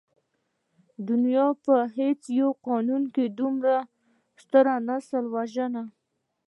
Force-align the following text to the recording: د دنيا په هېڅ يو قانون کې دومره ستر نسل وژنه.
د 0.95 0.99
دنيا 1.09 1.47
په 1.65 1.75
هېڅ 1.97 2.21
يو 2.39 2.49
قانون 2.67 3.03
کې 3.13 3.25
دومره 3.39 3.75
ستر 4.41 4.65
نسل 4.89 5.23
وژنه. 5.35 5.83